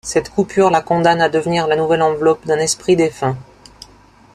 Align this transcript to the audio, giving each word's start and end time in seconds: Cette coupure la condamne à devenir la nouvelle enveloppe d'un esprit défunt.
Cette 0.03 0.31
coupure 0.31 0.71
la 0.71 0.81
condamne 0.81 1.21
à 1.21 1.29
devenir 1.29 1.67
la 1.67 1.75
nouvelle 1.75 2.01
enveloppe 2.01 2.47
d'un 2.47 2.57
esprit 2.57 2.95
défunt. 2.95 3.37